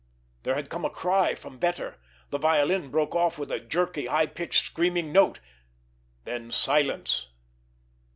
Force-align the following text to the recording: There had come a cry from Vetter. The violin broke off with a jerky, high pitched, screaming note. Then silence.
There 0.41 0.55
had 0.55 0.69
come 0.71 0.83
a 0.83 0.89
cry 0.89 1.35
from 1.35 1.59
Vetter. 1.59 1.97
The 2.31 2.39
violin 2.39 2.89
broke 2.89 3.13
off 3.13 3.37
with 3.37 3.51
a 3.51 3.59
jerky, 3.59 4.07
high 4.07 4.25
pitched, 4.25 4.65
screaming 4.65 5.11
note. 5.11 5.39
Then 6.23 6.49
silence. 6.51 7.27